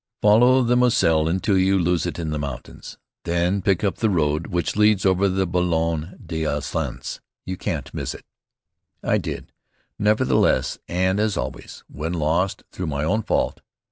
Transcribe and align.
"Follow 0.23 0.63
the 0.63 0.75
Moselle 0.75 1.27
until 1.27 1.55
you 1.59 1.77
lose 1.77 2.07
it 2.07 2.17
in 2.17 2.31
the 2.31 2.39
mountains. 2.39 2.97
Then 3.23 3.61
pick 3.61 3.83
up 3.83 3.97
the 3.97 4.09
road 4.09 4.47
which 4.47 4.75
leads 4.75 5.05
over 5.05 5.29
the 5.29 5.45
Ballon 5.45 6.17
d'Alsace. 6.25 7.19
You 7.45 7.55
can't 7.55 7.93
miss 7.93 8.15
it." 8.15 8.25
I 9.03 9.19
did, 9.19 9.53
nevertheless, 9.99 10.79
and 10.87 11.19
as 11.19 11.37
always, 11.37 11.83
when 11.87 12.13
lost, 12.13 12.63
through 12.71 12.87
my 12.87 13.03
own 13.03 13.21
fault. 13.21 13.61